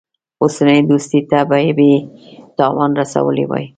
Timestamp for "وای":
3.47-3.65